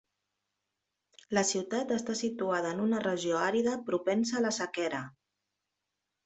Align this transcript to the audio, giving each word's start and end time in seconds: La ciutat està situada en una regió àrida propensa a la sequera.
La 1.37 1.43
ciutat 1.49 1.93
està 1.95 2.15
situada 2.21 2.71
en 2.77 2.81
una 2.87 3.03
regió 3.05 3.37
àrida 3.49 3.75
propensa 3.91 4.39
a 4.41 4.43
la 4.49 4.53
sequera. 4.59 5.05